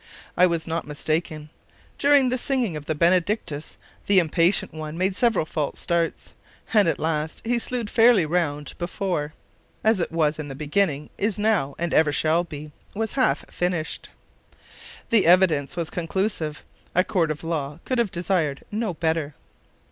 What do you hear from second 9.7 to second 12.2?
"As it was in the beginning, is now, and ever